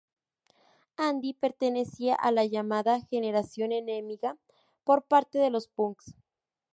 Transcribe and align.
Andy 0.97 1.33
pertenecía 1.35 2.15
a 2.15 2.31
la 2.31 2.43
llamada 2.43 3.01
"generación 3.01 3.71
enemiga" 3.71 4.35
por 4.83 5.03
parte 5.03 5.37
de 5.37 5.51
los 5.51 5.67
punks. 5.67 6.15